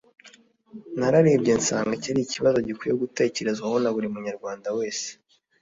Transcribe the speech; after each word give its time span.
nararebye 0.97 1.53
nsanga 1.59 1.91
iki 1.97 2.07
ari 2.13 2.21
ikibazo 2.23 2.57
gikwiye 2.67 2.93
gutekerezwaho 3.01 3.75
na 3.83 3.89
buri 3.95 4.07
munyarwanda 4.13 4.67
wese 4.77 5.07